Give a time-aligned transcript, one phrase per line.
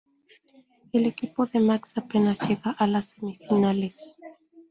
[0.93, 4.17] El equipo de Max apenas llega a las semifinales.